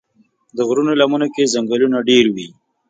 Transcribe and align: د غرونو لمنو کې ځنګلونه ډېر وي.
د 0.55 0.57
غرونو 0.67 0.91
لمنو 1.01 1.27
کې 1.35 1.51
ځنګلونه 1.53 1.97
ډېر 2.09 2.25
وي. 2.35 2.47